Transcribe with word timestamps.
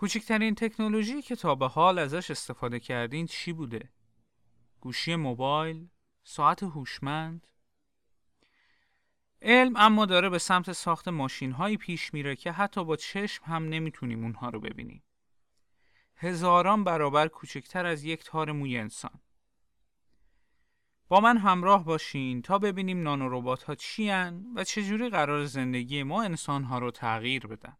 کوچکترین 0.00 0.54
تکنولوژی 0.54 1.22
که 1.22 1.36
تا 1.36 1.54
به 1.54 1.68
حال 1.68 1.98
ازش 1.98 2.30
استفاده 2.30 2.80
کردین 2.80 3.26
چی 3.26 3.52
بوده؟ 3.52 3.92
گوشی 4.80 5.16
موبایل، 5.16 5.88
ساعت 6.24 6.62
هوشمند. 6.62 7.46
علم 9.42 9.72
اما 9.76 10.06
داره 10.06 10.28
به 10.28 10.38
سمت 10.38 10.72
ساخت 10.72 11.08
ماشین 11.08 11.52
هایی 11.52 11.76
پیش 11.76 12.14
میره 12.14 12.36
که 12.36 12.52
حتی 12.52 12.84
با 12.84 12.96
چشم 12.96 13.44
هم 13.44 13.68
نمی‌تونیم 13.68 14.22
اونها 14.22 14.48
رو 14.48 14.60
ببینیم. 14.60 15.02
هزاران 16.16 16.84
برابر 16.84 17.28
کوچکتر 17.28 17.86
از 17.86 18.04
یک 18.04 18.24
تار 18.24 18.52
موی 18.52 18.78
انسان. 18.78 19.20
با 21.08 21.20
من 21.20 21.36
همراه 21.36 21.84
باشین 21.84 22.42
تا 22.42 22.58
ببینیم 22.58 23.02
نانوروبات 23.02 23.62
ها 23.62 23.74
چی 23.74 24.10
و 24.56 24.64
چجوری 24.64 25.08
قرار 25.08 25.44
زندگی 25.44 26.02
ما 26.02 26.22
انسان 26.22 26.64
ها 26.64 26.78
رو 26.78 26.90
تغییر 26.90 27.46
بدن. 27.46 27.76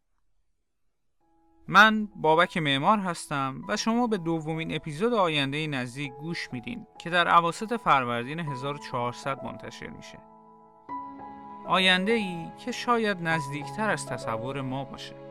من 1.72 2.08
بابک 2.16 2.56
معمار 2.56 2.98
هستم 2.98 3.62
و 3.68 3.76
شما 3.76 4.06
به 4.06 4.18
دومین 4.18 4.74
اپیزود 4.74 5.14
آینده 5.14 5.66
نزدیک 5.66 6.12
گوش 6.12 6.48
میدین 6.52 6.86
که 6.98 7.10
در 7.10 7.28
عواسط 7.28 7.80
فروردین 7.80 8.40
1400 8.40 9.44
منتشر 9.44 9.86
میشه. 9.90 10.18
آینده 11.66 12.12
ای 12.12 12.46
که 12.58 12.72
شاید 12.72 13.22
نزدیکتر 13.22 13.90
از 13.90 14.06
تصور 14.06 14.60
ما 14.60 14.84
باشه. 14.84 15.29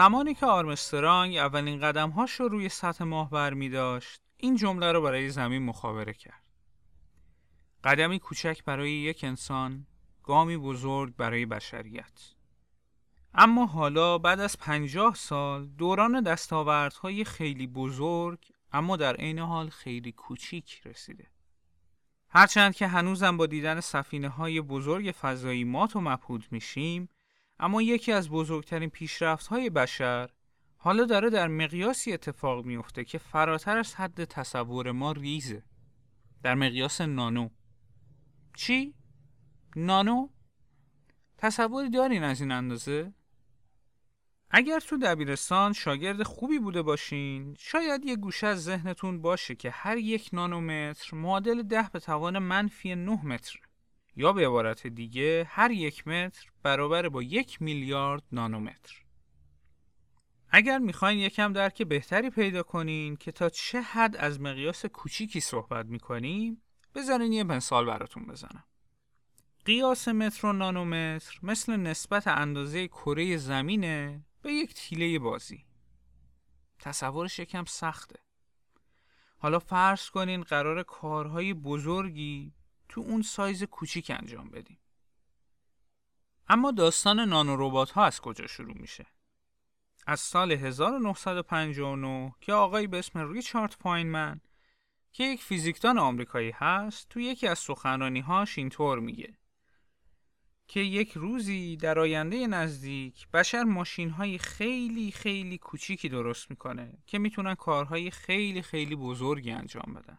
زمانی 0.00 0.34
که 0.34 0.46
آرمسترانگ 0.46 1.36
اولین 1.36 1.80
قدمهاش 1.80 2.40
رو 2.40 2.48
روی 2.48 2.68
سطح 2.68 3.04
ماه 3.04 3.30
بر 3.30 3.54
می 3.54 3.68
داشت، 3.68 4.20
این 4.36 4.56
جمله 4.56 4.92
رو 4.92 5.02
برای 5.02 5.30
زمین 5.30 5.62
مخابره 5.62 6.12
کرد. 6.12 6.42
قدمی 7.84 8.18
کوچک 8.18 8.64
برای 8.64 8.92
یک 8.92 9.24
انسان، 9.24 9.86
گامی 10.22 10.56
بزرگ 10.56 11.16
برای 11.16 11.46
بشریت. 11.46 12.34
اما 13.34 13.66
حالا 13.66 14.18
بعد 14.18 14.40
از 14.40 14.58
پنجاه 14.58 15.14
سال 15.14 15.66
دوران 15.66 16.20
دستاوردهای 16.20 17.24
خیلی 17.24 17.66
بزرگ 17.66 18.38
اما 18.72 18.96
در 18.96 19.16
عین 19.16 19.38
حال 19.38 19.68
خیلی 19.68 20.12
کوچیک 20.12 20.80
رسیده. 20.84 21.26
هرچند 22.28 22.74
که 22.74 22.86
هنوزم 22.86 23.36
با 23.36 23.46
دیدن 23.46 23.80
سفینه 23.80 24.28
های 24.28 24.60
بزرگ 24.60 25.14
فضایی 25.20 25.64
مات 25.64 25.96
و 25.96 26.00
مبهود 26.00 26.46
میشیم 26.50 27.08
اما 27.60 27.82
یکی 27.82 28.12
از 28.12 28.30
بزرگترین 28.30 28.90
پیشرفت 28.90 29.46
های 29.46 29.70
بشر 29.70 30.30
حالا 30.76 31.04
داره 31.04 31.30
در 31.30 31.48
مقیاسی 31.48 32.12
اتفاق 32.12 32.64
میفته 32.64 33.04
که 33.04 33.18
فراتر 33.18 33.78
از 33.78 33.94
حد 33.94 34.24
تصور 34.24 34.92
ما 34.92 35.12
ریزه 35.12 35.62
در 36.42 36.54
مقیاس 36.54 37.00
نانو 37.00 37.48
چی؟ 38.54 38.94
نانو؟ 39.76 40.28
تصوری 41.38 41.90
دارین 41.90 42.22
از 42.22 42.40
این 42.40 42.52
اندازه؟ 42.52 43.12
اگر 44.50 44.80
تو 44.80 44.96
دبیرستان 44.96 45.72
شاگرد 45.72 46.22
خوبی 46.22 46.58
بوده 46.58 46.82
باشین 46.82 47.56
شاید 47.58 48.04
یه 48.04 48.16
گوشه 48.16 48.46
از 48.46 48.64
ذهنتون 48.64 49.22
باشه 49.22 49.54
که 49.54 49.70
هر 49.70 49.96
یک 49.96 50.30
نانومتر 50.32 51.16
معادل 51.16 51.62
ده 51.62 51.90
به 51.92 52.00
توان 52.00 52.38
منفی 52.38 52.94
نه 52.94 53.26
متر 53.26 53.60
یا 54.16 54.32
به 54.32 54.46
عبارت 54.46 54.86
دیگه 54.86 55.46
هر 55.50 55.70
یک 55.70 56.08
متر 56.08 56.50
برابر 56.62 57.08
با 57.08 57.22
یک 57.22 57.62
میلیارد 57.62 58.22
نانومتر. 58.32 59.04
اگر 60.48 60.78
می‌خواین 60.78 61.18
یکم 61.18 61.52
درک 61.52 61.82
بهتری 61.82 62.30
پیدا 62.30 62.62
کنین 62.62 63.16
که 63.16 63.32
تا 63.32 63.48
چه 63.48 63.80
حد 63.80 64.16
از 64.16 64.40
مقیاس 64.40 64.86
کوچیکی 64.86 65.40
صحبت 65.40 65.86
می‌کنیم 65.86 66.62
بذارین 66.94 67.32
یه 67.32 67.44
مثال 67.44 67.86
براتون 67.86 68.26
بزنم. 68.26 68.64
قیاس 69.64 70.08
متر 70.08 70.46
و 70.46 70.52
نانومتر 70.52 71.38
مثل 71.42 71.76
نسبت 71.76 72.28
اندازه 72.28 72.88
کره 72.88 73.36
زمینه 73.36 74.24
به 74.42 74.52
یک 74.52 74.74
تیله 74.74 75.18
بازی. 75.18 75.64
تصورش 76.78 77.38
یکم 77.38 77.64
سخته. 77.64 78.18
حالا 79.38 79.58
فرض 79.58 80.10
کنین 80.10 80.42
قرار 80.42 80.82
کارهای 80.82 81.54
بزرگی 81.54 82.52
تو 82.90 83.00
اون 83.00 83.22
سایز 83.22 83.64
کوچیک 83.64 84.10
انجام 84.10 84.50
بدیم. 84.50 84.78
اما 86.48 86.70
داستان 86.70 87.20
نانوروبات 87.20 87.90
ها 87.90 88.04
از 88.04 88.20
کجا 88.20 88.46
شروع 88.46 88.78
میشه؟ 88.78 89.06
از 90.06 90.20
سال 90.20 90.52
1959 90.52 92.34
که 92.40 92.52
آقایی 92.52 92.86
به 92.86 92.98
اسم 92.98 93.32
ریچارد 93.32 93.76
فاینمن 93.80 94.40
که 95.12 95.24
یک 95.24 95.42
فیزیکدان 95.42 95.98
آمریکایی 95.98 96.50
هست 96.50 97.08
تو 97.08 97.20
یکی 97.20 97.46
از 97.46 97.58
سخنرانی 97.58 98.20
هاش 98.20 98.58
اینطور 98.58 98.98
میگه 98.98 99.38
که 100.68 100.80
یک 100.80 101.12
روزی 101.12 101.76
در 101.76 101.98
آینده 101.98 102.46
نزدیک 102.46 103.28
بشر 103.28 103.62
ماشین 103.62 104.10
های 104.10 104.38
خیلی 104.38 105.12
خیلی 105.12 105.58
کوچیکی 105.58 106.08
درست 106.08 106.50
می‌کنه 106.50 106.98
که 107.06 107.18
می‌تونن 107.18 107.54
کارهای 107.54 108.10
خیلی 108.10 108.62
خیلی 108.62 108.96
بزرگی 108.96 109.50
انجام 109.50 109.94
بدن. 109.94 110.18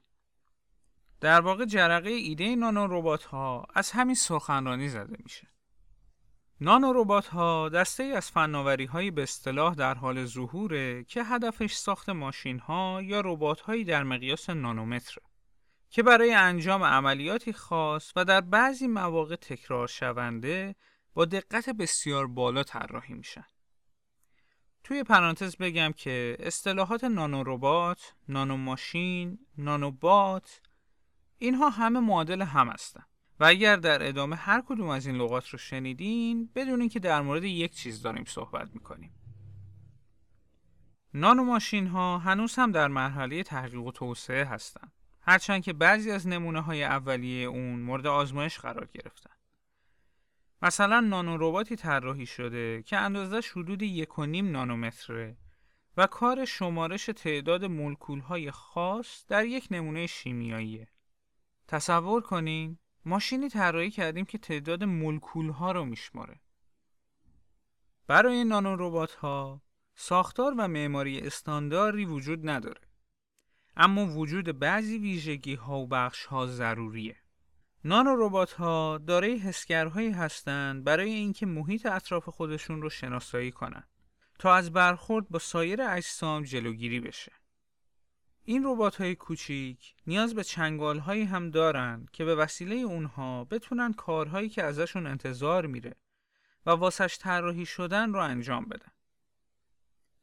در 1.22 1.42
واقع 1.42 1.66
جرقه 1.66 2.10
ایده 2.10 2.56
نانو 2.56 2.88
ربات 2.90 3.24
ها 3.24 3.66
از 3.74 3.92
همین 3.92 4.16
سخنرانی 4.16 4.90
زده 4.90 5.18
میشه. 5.24 5.48
نانو 6.62 6.94
ربات 6.94 7.28
ها 7.28 7.70
دسته 7.70 8.04
ای 8.04 8.12
از 8.12 8.32
فناوری 8.32 8.86
های 8.86 9.12
به 9.12 9.24
اصطلاح 9.24 9.76
در 9.76 9.94
حال 9.94 10.26
ظهوره 10.26 11.04
که 11.04 11.24
هدفش 11.24 11.74
ساخت 11.74 12.10
ماشین 12.10 12.60
ها 12.60 13.02
یا 13.02 13.22
ربات 13.26 13.62
هایی 13.62 13.84
در 13.84 14.04
مقیاس 14.04 14.50
نانومتره 14.50 15.24
که 15.90 16.04
برای 16.04 16.34
انجام 16.34 16.84
عملیاتی 16.84 17.54
خاص 17.54 18.14
و 18.16 18.26
در 18.26 18.42
بعضی 18.42 18.88
مواقع 18.88 19.36
تکرار 19.36 19.88
شونده 19.88 20.76
با 21.14 21.26
دقت 21.26 21.70
بسیار 21.70 22.28
بالا 22.28 22.64
طراحی 22.64 23.14
میشن. 23.14 23.46
توی 24.84 25.04
پرانتز 25.04 25.56
بگم 25.56 25.92
که 25.92 26.38
اصطلاحات 26.40 27.04
نانو 27.04 27.44
ربات، 27.44 28.14
نانو 28.30 28.58
ماشین، 28.58 29.40
نانو 29.58 29.92
بات 29.92 30.62
اینها 31.42 31.70
همه 31.70 32.00
معادل 32.00 32.42
هم 32.42 32.70
هستن. 32.70 33.04
و 33.40 33.46
اگر 33.46 33.76
در 33.76 34.08
ادامه 34.08 34.36
هر 34.36 34.64
کدوم 34.68 34.88
از 34.88 35.06
این 35.06 35.16
لغات 35.16 35.50
رو 35.50 35.60
شنیدین 35.60 36.50
بدونین 36.56 36.90
که 36.90 37.00
در 37.00 37.22
مورد 37.22 37.44
یک 37.44 37.76
چیز 37.76 38.02
داریم 38.02 38.24
صحبت 38.28 38.70
می‌کنیم. 38.74 39.14
نانو 41.14 41.44
ماشین 41.44 41.88
ها 41.88 42.18
هنوز 42.18 42.56
هم 42.56 42.72
در 42.72 42.88
مرحله 42.88 43.44
تحقیق 43.44 43.84
و 43.84 43.92
توسعه 43.92 44.46
هستند 44.46 44.92
هرچند 45.22 45.64
که 45.64 45.74
بعضی 45.74 46.12
از 46.12 46.28
نمونه 46.28 46.62
های 46.62 46.84
اولیه 46.84 47.48
اون 47.48 47.80
مورد 47.80 48.08
آزمایش 48.08 48.60
قرار 48.60 48.90
گرفتن. 48.94 49.34
مثلا 50.62 51.00
نانو 51.00 51.38
رباتی 51.40 51.76
طراحی 51.76 52.26
شده 52.26 52.84
که 52.84 52.98
اندازش 52.98 53.52
حدود 53.52 53.82
یک 53.82 54.20
و 54.20 54.26
نیم 54.26 54.52
نانومتره 54.52 55.38
و 55.98 56.08
کار 56.08 56.46
شمارش 56.46 57.06
تعداد 57.06 57.66
مولکول 57.66 58.20
های 58.20 58.52
خاص 58.52 59.26
در 59.28 59.46
یک 59.46 59.68
نمونه 59.72 60.08
شیمیاییه. 60.08 60.88
تصور 61.72 62.22
کنین 62.22 62.78
ماشینی 63.06 63.50
طراحی 63.50 63.92
کردیم 63.92 64.26
که 64.26 64.38
تعداد 64.38 64.84
مولکول 64.84 65.50
ها 65.50 65.72
رو 65.72 65.86
میشماره. 65.86 66.40
برای 68.08 68.44
نانو 68.44 68.76
ربات 68.80 69.12
ها 69.12 69.62
ساختار 69.96 70.54
و 70.58 70.68
معماری 70.68 71.20
استانداری 71.20 72.06
وجود 72.06 72.50
نداره. 72.50 72.82
اما 73.78 74.06
وجود 74.06 74.60
بعضی 74.60 74.98
ویژگی 74.98 75.56
ها 75.56 75.80
و 75.80 75.88
بخش 75.88 76.26
ها 76.26 76.48
ضروریه. 76.48 77.18
نانو 77.84 78.16
ربات 78.16 78.52
ها 78.52 78.98
دارای 79.08 79.38
حسگرهایی 79.38 80.12
هستند 80.12 80.84
برای 80.84 81.12
اینکه 81.12 81.46
محیط 81.46 81.86
اطراف 81.86 82.30
خودشون 82.30 82.82
رو 82.82 82.90
شناسایی 82.90 83.52
کنند 83.52 83.88
تا 84.40 84.56
از 84.56 84.74
برخورد 84.74 85.30
با 85.30 85.40
سایر 85.40 85.82
اجسام 85.82 86.44
جلوگیری 86.44 87.00
بشه. 87.00 87.32
این 88.44 88.64
ربات 88.66 88.96
های 88.96 89.16
کوچیک 89.16 89.96
نیاز 90.08 90.36
به 90.36 90.44
چنگال 90.44 91.00
هایی 91.00 91.24
هم 91.24 91.50
دارن 91.50 92.06
که 92.14 92.26
به 92.26 92.36
وسیله 92.36 92.76
اونها 92.76 93.44
بتونن 93.44 93.94
کارهایی 93.94 94.50
که 94.50 94.64
ازشون 94.64 95.08
انتظار 95.08 95.66
میره 95.66 95.96
و 96.66 96.70
واسش 96.70 97.18
طراحی 97.18 97.66
شدن 97.66 98.14
رو 98.14 98.20
انجام 98.20 98.66
بدن. 98.66 98.92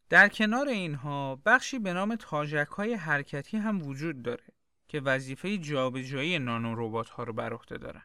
در 0.09 0.29
کنار 0.29 0.69
اینها 0.69 1.37
بخشی 1.47 1.79
به 1.79 1.93
نام 1.93 2.17
تاجک 2.17 2.69
های 2.69 2.95
حرکتی 2.95 3.57
هم 3.57 3.83
وجود 3.83 4.23
داره 4.23 4.45
که 4.89 5.01
وظیفه 5.01 5.59
جابجایی 5.59 6.39
نانو 6.39 6.75
ربات 6.77 7.09
ها 7.09 7.23
رو 7.23 7.33
بر 7.33 7.53
عهده 7.53 7.79
دارن. 7.79 8.03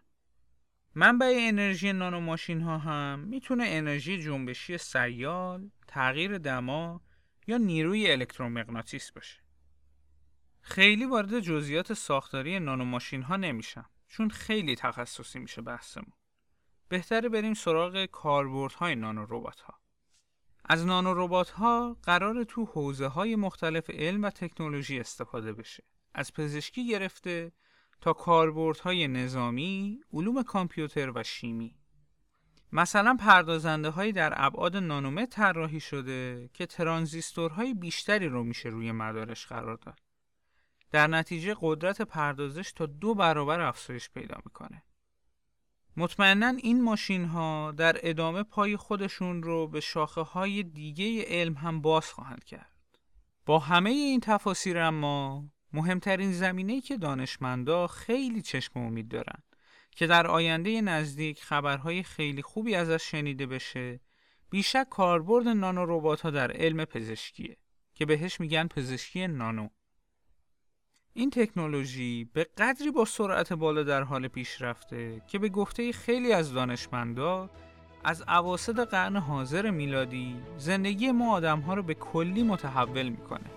منبع 0.95 1.36
انرژی 1.39 1.94
نانو 1.94 2.19
ماشین 2.19 2.62
ها 2.62 2.77
هم 2.77 3.19
می‌تونه 3.19 3.63
انرژی 3.68 4.21
جنبشی 4.21 4.77
سیال، 4.77 5.69
تغییر 5.88 6.38
دما 6.38 7.01
یا 7.48 7.57
نیروی 7.57 8.12
الکترومغناطیس 8.12 9.12
باشه. 9.12 9.43
خیلی 10.65 11.06
وارد 11.06 11.39
جزئیات 11.39 11.94
ساختاری 11.94 12.60
نانو 12.60 12.86
ماشین 12.86 13.21
ها 13.21 13.36
نمیشم 13.36 13.86
چون 14.07 14.30
خیلی 14.30 14.75
تخصصی 14.75 15.39
میشه 15.39 15.62
بحثمون. 15.62 16.13
بهتره 16.89 17.30
بریم 17.30 17.54
سراغ 17.54 18.06
کاربردهای 18.06 18.95
نانو 18.95 19.25
ربات 19.30 19.60
ها. 19.60 19.74
از 20.65 20.86
نانو 20.86 21.13
ربات 21.13 21.50
ها 21.50 21.98
قرار 22.04 22.44
تو 22.44 22.65
حوزه 22.65 23.07
های 23.07 23.36
مختلف 23.36 23.89
علم 23.89 24.24
و 24.24 24.30
تکنولوژی 24.30 25.00
استفاده 25.00 25.54
بشه. 25.54 25.83
از 26.13 26.33
پزشکی 26.33 26.88
گرفته 26.88 27.51
تا 28.01 28.13
کاربردهای 28.13 29.07
نظامی، 29.07 30.00
علوم 30.13 30.44
کامپیوتر 30.44 31.12
و 31.16 31.24
شیمی. 31.24 31.75
مثلا 32.71 33.18
پردازنده 33.19 33.89
هایی 33.89 34.12
در 34.12 34.33
ابعاد 34.36 34.77
نانومتر 34.77 35.54
طراحی 35.54 35.80
شده 35.80 36.50
که 36.54 36.66
ترانزیستورهای 36.66 37.74
بیشتری 37.74 38.27
رو 38.27 38.44
میشه 38.44 38.69
روی 38.69 38.92
مدارش 38.92 39.45
قرار 39.45 39.75
داد. 39.75 40.02
در 40.94 41.07
نتیجه 41.07 41.56
قدرت 41.62 42.01
پردازش 42.01 42.72
تا 42.72 42.86
دو 42.86 43.16
برابر 43.16 43.62
افزایش 43.62 44.10
پیدا 44.10 44.36
می‌کنه. 44.45 44.84
مطمئنا 45.98 46.48
این 46.48 46.84
ماشین 46.84 47.25
ها 47.25 47.72
در 47.72 47.98
ادامه 48.10 48.44
پای 48.44 48.78
خودشون 48.78 49.44
رو 49.44 49.68
به 49.68 49.80
شاخه 49.80 50.22
های 50.22 50.63
دیگه 50.63 51.24
علم 51.28 51.54
هم 51.54 51.81
باز 51.81 52.12
خواهند 52.12 52.44
کرد. 52.44 53.00
با 53.45 53.60
همه 53.60 53.90
این 53.90 54.19
تفاصیر 54.19 54.80
اما 54.80 55.45
مهمترین 55.74 56.31
زمینه‌ای 56.31 56.81
که 56.81 56.98
دانشمندا 56.98 57.88
خیلی 57.88 58.42
چشم 58.42 58.80
امید 58.80 59.07
دارن 59.07 59.44
که 59.92 60.07
در 60.07 60.28
آینده 60.28 60.81
نزدیک 60.81 61.44
خبرهای 61.44 62.04
خیلی 62.04 62.42
خوبی 62.42 62.75
ازش 62.75 63.12
شنیده 63.12 63.45
بشه 63.45 64.00
بیشک 64.50 64.88
کاربرد 64.90 65.48
نانو 65.48 66.16
ها 66.16 66.30
در 66.30 66.51
علم 66.51 66.86
پزشکیه 66.86 67.57
که 67.94 68.06
بهش 68.06 68.40
میگن 68.40 68.68
پزشکی 68.68 69.28
نانو 69.28 69.69
این 71.15 71.30
تکنولوژی 71.30 72.30
به 72.33 72.48
قدری 72.57 72.92
با 72.92 73.06
سرعت 73.06 73.54
بالا 73.54 73.83
در 73.83 74.04
حال 74.04 74.27
پیشرفته 74.27 75.21
که 75.27 75.39
به 75.39 75.50
گفته 75.50 75.92
خیلی 75.92 76.33
از 76.33 76.54
دانشمندا 76.54 77.50
از 78.04 78.24
عواسط 78.27 78.80
قرن 78.80 79.18
حاضر 79.18 79.69
میلادی 79.69 80.36
زندگی 80.57 81.12
ما 81.12 81.33
آدم 81.33 81.60
ها 81.60 81.74
رو 81.74 81.83
به 81.83 81.94
کلی 81.94 82.44
متحول 82.44 83.10
می‌کنه. 83.10 83.50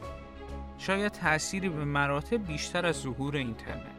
شاید 0.79 1.13
تأثیری 1.13 1.69
به 1.69 1.85
مراتب 1.85 2.47
بیشتر 2.47 2.87
از 2.87 2.97
ظهور 2.97 3.37
اینترنت. 3.37 3.97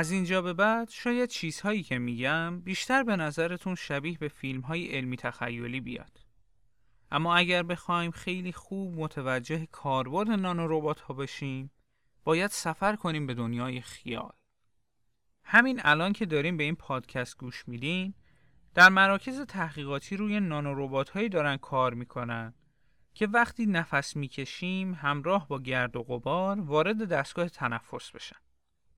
از 0.00 0.10
اینجا 0.10 0.42
به 0.42 0.52
بعد 0.52 0.90
شاید 0.90 1.28
چیزهایی 1.28 1.82
که 1.82 1.98
میگم 1.98 2.60
بیشتر 2.60 3.02
به 3.02 3.16
نظرتون 3.16 3.74
شبیه 3.74 4.18
به 4.18 4.28
فیلم 4.28 4.60
های 4.60 4.96
علمی 4.96 5.16
تخیلی 5.16 5.80
بیاد. 5.80 6.20
اما 7.10 7.36
اگر 7.36 7.62
بخوایم 7.62 8.10
خیلی 8.10 8.52
خوب 8.52 8.94
متوجه 9.00 9.66
کاربرد 9.66 10.30
نانو 10.30 10.66
ربات 10.68 11.00
ها 11.00 11.14
بشیم، 11.14 11.70
باید 12.24 12.50
سفر 12.50 12.96
کنیم 12.96 13.26
به 13.26 13.34
دنیای 13.34 13.80
خیال. 13.80 14.32
همین 15.44 15.80
الان 15.84 16.12
که 16.12 16.26
داریم 16.26 16.56
به 16.56 16.64
این 16.64 16.76
پادکست 16.76 17.38
گوش 17.38 17.68
میدین، 17.68 18.14
در 18.74 18.88
مراکز 18.88 19.40
تحقیقاتی 19.40 20.16
روی 20.16 20.40
نانو 20.40 20.74
ربات 20.74 21.10
هایی 21.10 21.28
دارن 21.28 21.56
کار 21.56 21.94
می‌کنن 21.94 22.54
که 23.14 23.26
وقتی 23.26 23.66
نفس 23.66 24.16
می‌کشیم 24.16 24.94
همراه 24.94 25.48
با 25.48 25.58
گرد 25.58 25.96
و 25.96 26.02
غبار 26.02 26.60
وارد 26.60 27.08
دستگاه 27.08 27.48
تنفس 27.48 28.10
بشن. 28.10 28.36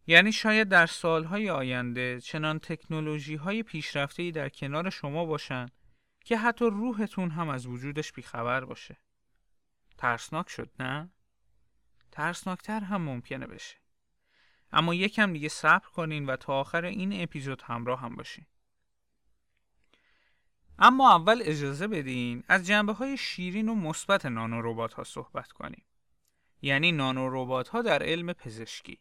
یعنی 0.06 0.32
شاید 0.32 0.68
در 0.68 0.86
سالهای 0.86 1.50
آینده 1.50 2.20
چنان 2.20 2.58
تکنولوژی 2.58 3.34
های 3.34 3.62
پیشرفته 3.62 4.30
در 4.30 4.48
کنار 4.48 4.90
شما 4.90 5.24
باشن 5.24 5.68
که 6.24 6.38
حتی 6.38 6.64
روحتون 6.64 7.30
هم 7.30 7.48
از 7.48 7.66
وجودش 7.66 8.12
بیخبر 8.12 8.64
باشه. 8.64 8.96
ترسناک 9.98 10.48
شد 10.48 10.70
نه؟ 10.80 11.10
ترسناکتر 12.10 12.80
هم 12.80 13.02
ممکنه 13.02 13.46
بشه. 13.46 13.76
اما 14.72 14.94
یکم 14.94 15.32
دیگه 15.32 15.48
صبر 15.48 15.88
کنین 15.88 16.26
و 16.26 16.36
تا 16.36 16.60
آخر 16.60 16.84
این 16.84 17.22
اپیزود 17.22 17.62
همراه 17.62 18.00
هم 18.00 18.16
باشین. 18.16 18.46
اما 20.78 21.14
اول 21.14 21.42
اجازه 21.44 21.88
بدین 21.88 22.44
از 22.48 22.66
جنبه 22.66 22.92
های 22.92 23.16
شیرین 23.16 23.68
و 23.68 23.74
مثبت 23.74 24.26
نانو 24.26 24.88
ها 24.88 25.04
صحبت 25.04 25.52
کنیم. 25.52 25.84
یعنی 26.62 26.92
نانو 26.92 27.62
ها 27.62 27.82
در 27.82 28.02
علم 28.02 28.32
پزشکی. 28.32 29.00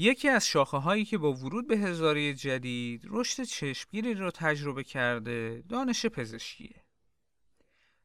یکی 0.00 0.28
از 0.28 0.46
شاخه 0.46 0.76
هایی 0.76 1.04
که 1.04 1.18
با 1.18 1.32
ورود 1.32 1.68
به 1.68 1.78
هزاره 1.78 2.34
جدید 2.34 3.02
رشد 3.04 3.42
چشمگیری 3.42 4.14
را 4.14 4.30
تجربه 4.30 4.84
کرده 4.84 5.64
دانش 5.68 6.06
پزشکیه. 6.06 6.84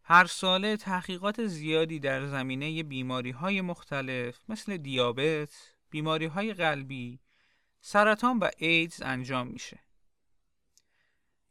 هر 0.04 0.26
ساله 0.26 0.78
تحقیقات 0.78 1.46
زیادی 1.48 2.00
در 2.00 2.28
زمینه 2.28 2.84
بیماری 2.84 3.32
های 3.32 3.62
مختلف 3.62 4.40
مثل 4.50 4.78
دیابت، 4.78 5.50
بیماری 5.90 6.26
های 6.26 6.54
قلبی، 6.54 7.20
سرطان 7.82 8.40
و 8.40 8.50
ایدز 8.58 9.02
انجام 9.02 9.48
میشه. 9.48 9.80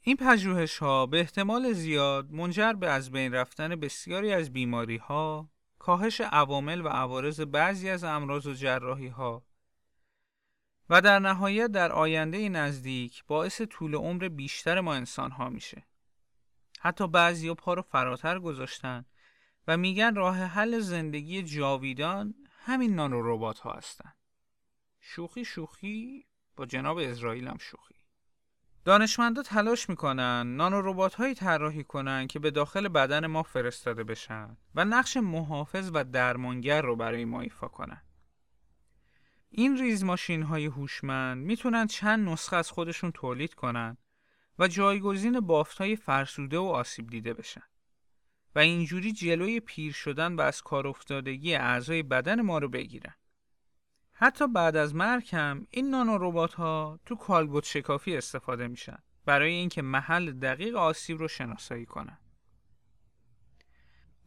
این 0.01 0.17
پژوهش 0.17 0.79
ها 0.79 1.07
به 1.07 1.21
احتمال 1.21 1.73
زیاد 1.73 2.31
منجر 2.31 2.73
به 2.73 2.91
از 2.91 3.11
بین 3.11 3.33
رفتن 3.33 3.77
بسیاری 3.77 4.33
از 4.33 4.53
بیماری 4.53 4.97
ها، 4.97 5.51
کاهش 5.79 6.21
عوامل 6.21 6.81
و 6.81 6.89
عوارض 6.89 7.41
بعضی 7.41 7.89
از 7.89 8.05
امراض 8.05 8.47
و 8.47 8.53
جراحی 8.55 9.09
ها 9.09 9.45
و 10.91 11.01
در 11.01 11.19
نهایت 11.19 11.73
در 11.73 11.93
آینده 11.93 12.49
نزدیک 12.49 13.25
باعث 13.25 13.61
طول 13.71 13.95
عمر 13.95 14.29
بیشتر 14.29 14.81
ما 14.81 14.95
انسان 14.95 15.31
ها 15.31 15.49
میشه. 15.49 15.87
حتی 16.81 17.09
بعضی 17.09 17.55
پا 17.55 17.75
رو 17.75 17.83
فراتر 17.83 18.39
گذاشتن 18.39 19.05
و 19.69 19.77
میگن 19.77 20.15
راه 20.15 20.37
حل 20.37 20.79
زندگی 20.79 21.43
جاویدان 21.43 22.35
همین 22.65 22.95
نانو 22.95 23.23
ربات 23.23 23.59
ها 23.59 23.73
هستن. 23.73 24.13
شوخی 25.01 25.45
شوخی 25.45 26.27
با 26.57 26.67
جناب 26.67 26.99
اسرائیل 26.99 27.49
هم 27.49 27.59
شوخی. 27.61 27.95
دانشمندا 28.85 29.43
تلاش 29.43 29.89
می‌کنن 29.89 30.57
نانو 30.57 30.81
ربات 30.81 31.15
هایی 31.15 31.35
طراحی 31.35 31.85
کنن 31.85 32.27
که 32.27 32.39
به 32.39 32.51
داخل 32.51 32.89
بدن 32.89 33.27
ما 33.27 33.43
فرستاده 33.43 34.05
بشن 34.05 34.57
و 34.75 34.85
نقش 34.85 35.17
محافظ 35.17 35.91
و 35.95 36.05
درمانگر 36.05 36.83
رو 36.83 36.97
برای 36.97 37.25
ما 37.25 37.41
ایفا 37.41 37.69
کنن. 37.69 38.03
این 39.57 39.79
ریز 39.79 40.05
ماشین 40.05 40.43
های 40.43 40.67
هوشمند 40.67 41.47
می‌تونن 41.47 41.87
چند 41.87 42.29
نسخه 42.29 42.57
از 42.57 42.71
خودشون 42.71 43.13
تولید 43.13 43.55
کنن 43.55 43.97
و 44.59 44.69
جایگزین 44.69 45.41
بافت 45.41 45.79
های 45.79 45.97
فرسوده 45.97 46.59
و 46.59 46.63
آسیب 46.63 47.11
دیده 47.11 47.35
بشن 47.35 47.63
و 48.55 48.59
اینجوری 48.59 49.13
جلوی 49.13 49.61
پیر 49.61 49.93
شدن 49.93 50.35
و 50.35 50.41
از 50.41 50.63
کار 50.63 50.87
افتادگی 50.87 51.55
اعضای 51.55 52.03
بدن 52.03 52.41
ما 52.41 52.59
رو 52.59 52.69
بگیرن. 52.69 53.15
حتی 54.13 54.49
بعد 54.49 54.77
از 54.77 54.95
مرگ 54.95 55.29
هم 55.35 55.67
این 55.71 55.91
نانو 55.91 56.19
ربات 56.21 56.55
ها 56.55 57.01
تو 57.07 57.17
کالبوت 57.17 57.65
شکافی 57.65 58.17
استفاده 58.17 58.69
میشن 58.69 58.99
برای 59.25 59.53
اینکه 59.53 59.83
محل 59.83 60.33
دقیق 60.33 60.77
آسیب 60.77 61.19
رو 61.19 61.29
شناسایی 61.29 61.87
کنن. 61.87 62.19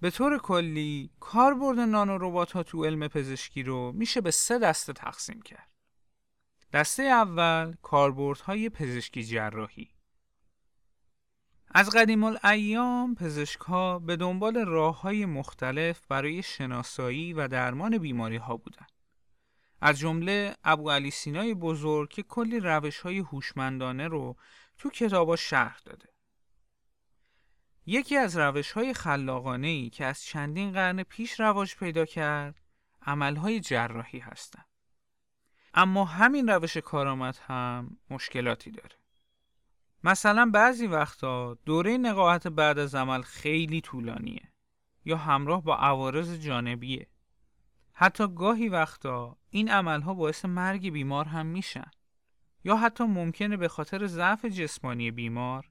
به 0.01 0.11
طور 0.11 0.37
کلی 0.37 1.09
کاربرد 1.19 1.79
نانو 1.79 2.17
ربات 2.17 2.51
ها 2.51 2.63
تو 2.63 2.85
علم 2.85 3.07
پزشکی 3.07 3.63
رو 3.63 3.91
میشه 3.91 4.21
به 4.21 4.31
سه 4.31 4.59
دسته 4.59 4.93
تقسیم 4.93 5.41
کرد. 5.41 5.71
دسته 6.73 7.03
اول 7.03 7.75
کاربردهای 7.81 8.69
پزشکی 8.69 9.23
جراحی 9.23 9.89
از 11.71 11.89
قدیم 11.89 12.23
الایام 12.23 13.15
پزشک 13.15 13.59
ها 13.59 13.99
به 13.99 14.15
دنبال 14.15 14.65
راه 14.65 15.01
های 15.01 15.25
مختلف 15.25 16.01
برای 16.09 16.43
شناسایی 16.43 17.33
و 17.33 17.47
درمان 17.47 17.97
بیماری 17.97 18.37
ها 18.37 18.57
بودند. 18.57 18.91
از 19.81 19.99
جمله 19.99 20.55
ابو 20.63 20.91
علی 20.91 21.11
سینای 21.11 21.53
بزرگ 21.53 22.09
که 22.09 22.23
کلی 22.23 22.59
روش 22.59 22.99
های 22.99 23.17
هوشمندانه 23.19 24.07
رو 24.07 24.35
تو 24.77 24.89
کتابا 24.89 25.35
شرح 25.35 25.79
داده. 25.85 26.09
یکی 27.89 28.17
از 28.17 28.37
روش 28.37 28.71
های 28.71 28.93
خلاقانه 28.93 29.67
ای 29.67 29.89
که 29.89 30.05
از 30.05 30.23
چندین 30.23 30.71
قرن 30.71 31.03
پیش 31.03 31.39
رواج 31.39 31.75
پیدا 31.75 32.05
کرد 32.05 32.61
عملهای 33.01 33.59
جراحی 33.59 34.19
هستند. 34.19 34.65
اما 35.73 36.05
همین 36.05 36.49
روش 36.49 36.77
کارآمد 36.77 37.37
هم 37.47 37.97
مشکلاتی 38.09 38.71
داره. 38.71 38.95
مثلا 40.03 40.49
بعضی 40.53 40.87
وقتا 40.87 41.53
دوره 41.53 41.97
نقاهت 41.97 42.47
بعد 42.47 42.79
از 42.79 42.95
عمل 42.95 43.21
خیلی 43.21 43.81
طولانیه 43.81 44.51
یا 45.05 45.17
همراه 45.17 45.63
با 45.63 45.75
عوارض 45.75 46.39
جانبیه. 46.39 47.07
حتی 47.93 48.27
گاهی 48.27 48.69
وقتا 48.69 49.37
این 49.49 49.71
عملها 49.71 50.13
باعث 50.13 50.45
مرگ 50.45 50.89
بیمار 50.89 51.25
هم 51.25 51.45
میشن 51.45 51.91
یا 52.63 52.75
حتی 52.77 53.03
ممکنه 53.03 53.57
به 53.57 53.67
خاطر 53.67 54.07
ضعف 54.07 54.45
جسمانی 54.45 55.11
بیمار 55.11 55.69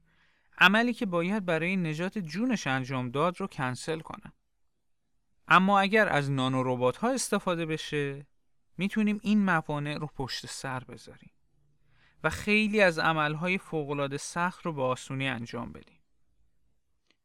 عملی 0.59 0.93
که 0.93 1.07
باید 1.07 1.45
برای 1.45 1.77
نجات 1.77 2.19
جونش 2.19 2.67
انجام 2.67 3.11
داد 3.11 3.41
رو 3.41 3.47
کنسل 3.47 4.01
کنن. 4.01 4.33
اما 5.49 5.81
اگر 5.81 6.09
از 6.09 6.31
نانو 6.31 6.63
ربات 6.63 6.97
ها 6.97 7.13
استفاده 7.13 7.67
بشه 7.67 8.27
می‌تونیم 8.79 9.21
این 9.23 9.45
موانع 9.45 9.99
رو 9.99 10.07
پشت 10.07 10.47
سر 10.47 10.81
بذاریم 10.81 11.31
و 12.25 12.31
خیلی 12.31 12.81
از 12.81 12.99
عملهای 12.99 13.59
فوقالعاده 13.59 14.17
سخت 14.17 14.67
رو 14.67 14.73
به 14.73 14.83
آسونی 14.83 15.29
انجام 15.29 15.73
بدیم. 15.73 16.01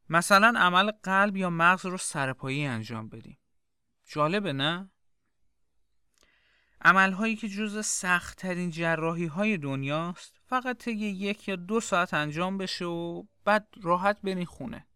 مثلا 0.10 0.54
عمل 0.60 0.92
قلب 1.04 1.38
یا 1.38 1.50
مغز 1.50 1.86
رو 1.86 1.98
سرپایی 1.98 2.66
انجام 2.66 3.10
بدیم. 3.10 3.38
جالبه 4.06 4.54
نه؟ 4.54 4.92
عملهایی 6.84 7.36
که 7.36 7.50
جز 7.50 7.86
سختترین 7.86 8.70
جراحی 8.70 9.26
های 9.26 9.58
دنیاست 9.58 10.40
فقط 10.46 10.78
طی 10.78 10.92
یک 10.92 11.48
یا 11.48 11.56
دو 11.56 11.80
ساعت 11.80 12.14
انجام 12.14 12.58
بشه 12.58 12.86
و 12.86 13.24
بعد 13.46 13.68
راحت 13.82 14.22
برین 14.22 14.46
خونه. 14.46 14.88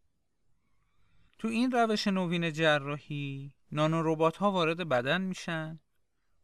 تو 1.38 1.48
این 1.48 1.72
روش 1.72 2.08
نوین 2.08 2.54
جراحی 2.54 3.54
نانو 3.72 4.02
ربات 4.04 4.38
ها 4.38 4.52
وارد 4.52 4.90
بدن 4.90 5.22
میشن 5.22 5.80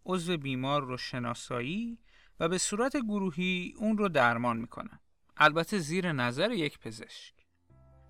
عضو 0.05 0.37
بیمار 0.37 0.83
رو 0.83 0.97
شناسایی 0.97 1.99
و 2.39 2.49
به 2.49 2.57
صورت 2.57 2.97
گروهی 2.97 3.73
اون 3.77 3.97
رو 3.97 4.09
درمان 4.09 4.57
می‌کنن. 4.57 4.99
البته 5.37 5.77
زیر 5.77 6.11
نظر 6.11 6.51
یک 6.51 6.79
پزشک. 6.79 7.33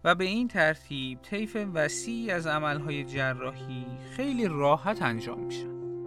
و 0.03 0.15
به 0.15 0.23
این 0.23 0.47
ترتیب 0.47 1.21
طیف 1.21 1.55
وسیعی 1.73 2.31
از 2.31 2.47
عملهای 2.47 3.03
جراحی 3.03 3.85
خیلی 4.15 4.47
راحت 4.47 5.01
انجام 5.01 5.39
میشن. 5.39 6.00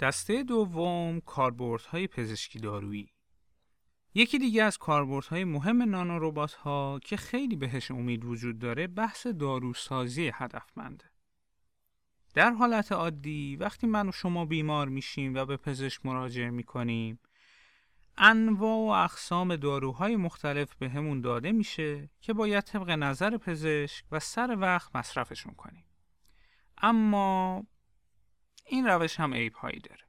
دسته 0.00 0.42
دوم 0.42 1.20
کاربردهای 1.20 2.06
پزشکی 2.06 2.58
دارویی 2.58 3.12
یکی 4.14 4.38
دیگه 4.38 4.62
از 4.62 4.78
کاربردهای 4.78 5.44
مهم 5.44 5.82
نانو 5.82 6.46
ها 6.46 7.00
که 7.04 7.16
خیلی 7.16 7.56
بهش 7.56 7.90
امید 7.90 8.24
وجود 8.24 8.58
داره 8.58 8.86
بحث 8.86 9.26
داروسازی 9.26 10.30
هدفمنده. 10.34 11.04
در 12.34 12.50
حالت 12.50 12.92
عادی 12.92 13.56
وقتی 13.56 13.86
من 13.86 14.08
و 14.08 14.12
شما 14.12 14.44
بیمار 14.44 14.88
میشیم 14.88 15.34
و 15.34 15.44
به 15.44 15.56
پزشک 15.56 16.06
مراجعه 16.06 16.50
می‌کنیم 16.50 17.18
انواع 18.16 18.78
و 18.78 19.04
اقسام 19.04 19.56
داروهای 19.56 20.16
مختلف 20.16 20.74
به 20.74 20.88
همون 20.88 21.20
داده 21.20 21.52
میشه 21.52 22.10
که 22.20 22.32
باید 22.32 22.64
طبق 22.64 22.90
نظر 22.90 23.36
پزشک 23.36 24.04
و 24.12 24.18
سر 24.18 24.56
وقت 24.60 24.96
مصرفشون 24.96 25.54
کنیم. 25.54 25.84
اما 26.78 27.62
این 28.68 28.86
روش 28.86 29.20
هم 29.20 29.34
عیب 29.34 29.54
هایی 29.54 29.80
داره. 29.80 30.02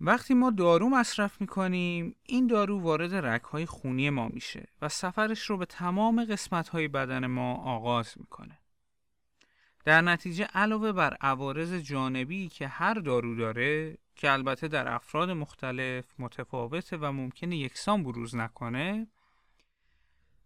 وقتی 0.00 0.34
ما 0.34 0.50
دارو 0.50 0.88
مصرف 0.88 1.40
می‌کنیم 1.40 2.16
این 2.22 2.46
دارو 2.46 2.80
وارد 2.80 3.14
رگهای 3.14 3.66
خونی 3.66 4.10
ما 4.10 4.28
میشه 4.28 4.68
و 4.82 4.88
سفرش 4.88 5.42
رو 5.42 5.56
به 5.56 5.66
تمام 5.66 6.24
قسمت 6.24 6.68
های 6.68 6.88
بدن 6.88 7.26
ما 7.26 7.54
آغاز 7.54 8.14
می‌کنه. 8.16 8.58
در 9.84 10.00
نتیجه 10.00 10.44
علاوه 10.44 10.92
بر 10.92 11.16
عوارض 11.20 11.74
جانبی 11.74 12.48
که 12.48 12.68
هر 12.68 12.94
دارو 12.94 13.36
داره 13.36 13.98
که 14.16 14.32
البته 14.32 14.68
در 14.68 14.94
افراد 14.94 15.30
مختلف 15.30 16.04
متفاوته 16.18 16.96
و 16.96 17.12
ممکنه 17.12 17.56
یکسان 17.56 18.02
بروز 18.02 18.36
نکنه 18.36 19.06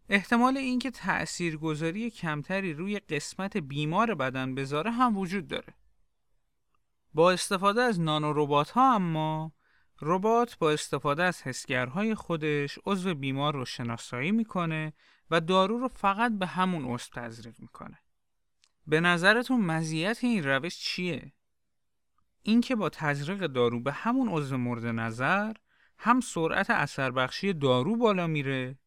احتمال 0.08 0.56
اینکه 0.56 0.90
تأثیرگذاری 0.90 2.10
کمتری 2.10 2.72
روی 2.72 2.98
قسمت 2.98 3.56
بیمار 3.56 4.14
بدن 4.14 4.54
بذاره 4.54 4.90
هم 4.90 5.18
وجود 5.18 5.48
داره. 5.48 5.74
با 7.14 7.32
استفاده 7.32 7.82
از 7.82 8.00
نانو 8.00 8.32
ربات 8.32 8.70
ها 8.70 8.94
اما 8.94 9.52
ربات 10.02 10.58
با 10.58 10.70
استفاده 10.70 11.24
از 11.24 11.42
حسگرهای 11.42 12.14
خودش 12.14 12.78
عضو 12.86 13.14
بیمار 13.14 13.54
رو 13.54 13.64
شناسایی 13.64 14.32
می‌کنه 14.32 14.92
و 15.30 15.40
دارو 15.40 15.78
رو 15.78 15.88
فقط 15.88 16.32
به 16.32 16.46
همون 16.46 16.84
عضو 16.84 17.10
تزریق 17.12 17.54
می‌کنه. 17.58 17.98
به 18.86 19.00
نظرتون 19.00 19.60
مزیت 19.60 20.18
این 20.24 20.44
روش 20.44 20.78
چیه؟ 20.78 21.32
اینکه 22.42 22.76
با 22.76 22.88
تزریق 22.88 23.46
دارو 23.46 23.80
به 23.80 23.92
همون 23.92 24.28
عضو 24.28 24.56
مورد 24.56 24.86
نظر 24.86 25.52
هم 25.98 26.20
سرعت 26.20 26.70
اثر 26.70 27.10
بخشی 27.10 27.52
دارو 27.52 27.96
بالا 27.96 28.26
میره 28.26 28.78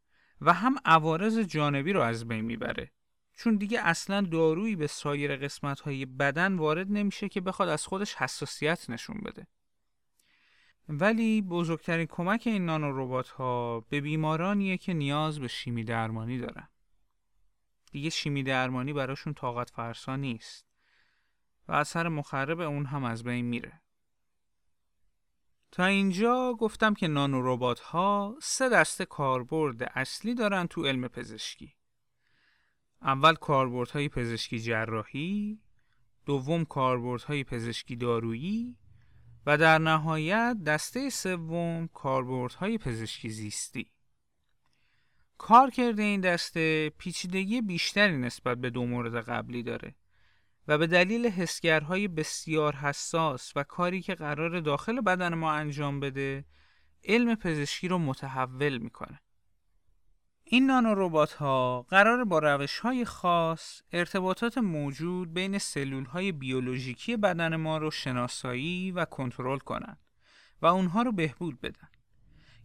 و 0.41 0.53
هم 0.53 0.75
عوارض 0.85 1.39
جانبی 1.39 1.93
رو 1.93 2.01
از 2.01 2.27
بین 2.27 2.45
می‌بره 2.45 2.91
چون 3.35 3.55
دیگه 3.55 3.79
اصلا 3.81 4.21
دارویی 4.21 4.75
به 4.75 4.87
سایر 4.87 5.35
قسمت 5.35 5.79
های 5.79 6.05
بدن 6.05 6.55
وارد 6.55 6.91
نمیشه 6.91 7.29
که 7.29 7.41
بخواد 7.41 7.69
از 7.69 7.85
خودش 7.85 8.15
حساسیت 8.15 8.89
نشون 8.89 9.17
بده. 9.25 9.47
ولی 10.89 11.41
بزرگترین 11.41 12.05
کمک 12.05 12.43
این 12.45 12.65
نانو 12.65 12.91
ربات 13.01 13.29
ها 13.29 13.79
به 13.89 14.01
بیمارانیه 14.01 14.77
که 14.77 14.93
نیاز 14.93 15.39
به 15.39 15.47
شیمی 15.47 15.83
درمانی 15.83 16.37
دارن. 16.37 16.67
دیگه 17.91 18.09
شیمی 18.09 18.43
درمانی 18.43 18.93
براشون 18.93 19.33
طاقت 19.33 19.69
فرسا 19.69 20.15
نیست 20.15 20.65
و 21.67 21.71
اثر 21.71 22.07
مخرب 22.07 22.59
اون 22.59 22.85
هم 22.85 23.03
از 23.03 23.23
بین 23.23 23.45
میره. 23.45 23.81
تا 25.71 25.85
اینجا 25.85 26.53
گفتم 26.53 26.93
که 26.93 27.07
نانو 27.07 27.75
ها 27.83 28.37
سه 28.41 28.69
دسته 28.69 29.05
کاربرد 29.05 29.83
اصلی 29.83 30.35
دارن 30.35 30.67
تو 30.67 30.85
علم 30.85 31.07
پزشکی. 31.07 31.75
اول 33.05 33.35
کاربردهای 33.35 34.09
پزشکی 34.09 34.59
جراحی، 34.59 35.59
دوم 36.25 36.65
کاربردهای 36.65 37.43
پزشکی 37.43 37.95
دارویی 37.95 38.77
و 39.45 39.57
در 39.57 39.77
نهایت 39.77 40.57
دسته 40.65 41.09
سوم 41.09 41.89
کاربردهای 41.93 42.77
پزشکی 42.77 43.29
زیستی. 43.29 43.91
کار 45.37 45.69
کرده 45.69 46.03
این 46.03 46.21
دسته 46.21 46.89
پیچیدگی 46.89 47.61
بیشتری 47.61 48.17
نسبت 48.17 48.57
به 48.57 48.69
دو 48.69 48.85
مورد 48.85 49.15
قبلی 49.15 49.63
داره 49.63 49.95
و 50.67 50.77
به 50.77 50.87
دلیل 50.87 51.27
حسگرهای 51.27 52.07
بسیار 52.07 52.75
حساس 52.75 53.51
و 53.55 53.63
کاری 53.63 54.01
که 54.01 54.15
قرار 54.15 54.59
داخل 54.59 55.01
بدن 55.01 55.33
ما 55.33 55.51
انجام 55.51 55.99
بده 55.99 56.45
علم 57.03 57.35
پزشکی 57.35 57.87
رو 57.87 57.97
متحول 57.97 58.77
می‌کنه. 58.77 59.19
این 60.47 60.65
نانو 60.65 60.93
ربات 60.95 61.33
ها 61.33 61.85
قرار 61.89 62.23
با 62.23 62.39
روش 62.39 62.79
های 62.79 63.05
خاص 63.05 63.81
ارتباطات 63.91 64.57
موجود 64.57 65.33
بین 65.33 65.57
سلول 65.57 66.05
های 66.05 66.31
بیولوژیکی 66.31 67.17
بدن 67.17 67.55
ما 67.55 67.77
رو 67.77 67.91
شناسایی 67.91 68.91
و 68.91 69.05
کنترل 69.05 69.57
کنند 69.57 69.97
و 70.61 70.65
اونها 70.65 71.01
رو 71.01 71.11
بهبود 71.11 71.61
بدن. 71.61 71.87